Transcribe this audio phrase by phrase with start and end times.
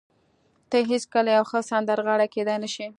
[0.69, 2.87] ته هېڅکله یوه ښه سندرغاړې کېدای نشې